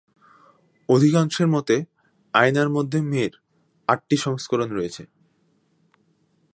অধিকাংশের 0.89 1.47
মতে, 1.47 1.75
"আয়নার 2.33 2.69
মধ্যে 2.69 3.01
মেয়ের" 3.01 3.33
আটটি 3.87 4.17
সংস্করণ 4.17 4.69
রয়েছে। 4.69 5.03